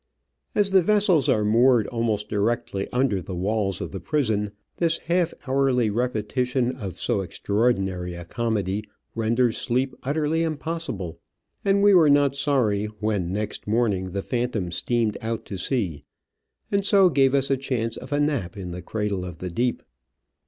As 0.55 0.71
the 0.71 0.81
vessels 0.81 1.29
are 1.29 1.45
moored 1.45 1.85
almost 1.89 2.27
directly 2.27 2.91
under 2.91 3.21
the 3.21 3.35
walls 3.35 3.79
of 3.81 3.91
the 3.91 3.99
prison, 3.99 4.49
this 4.77 4.97
half 4.97 5.31
hourly 5.45 5.91
repetition 5.91 6.75
of 6.75 6.99
so 6.99 7.19
extraordi 7.19 7.77
nary 7.77 8.15
a 8.15 8.25
comedy 8.25 8.83
renders 9.13 9.57
sleep 9.57 9.93
utterly 10.01 10.41
impossible, 10.41 11.19
and 11.63 11.83
we 11.83 11.93
were 11.93 12.09
not 12.09 12.35
sorry 12.35 12.85
when 12.99 13.31
next 13.31 13.67
morning 13.67 14.07
the 14.07 14.23
Phantom 14.23 14.71
steamed 14.71 15.19
out 15.21 15.45
to 15.45 15.55
sea 15.55 16.03
and 16.71 16.83
so 16.83 17.07
gave 17.07 17.35
us 17.35 17.51
a 17.51 17.55
chance 17.55 17.95
of 17.95 18.11
a 18.11 18.19
nap 18.19 18.57
in 18.57 18.71
the 18.71 18.81
cradle 18.81 19.23
of 19.23 19.37
the 19.37 19.51
deep. 19.51 19.83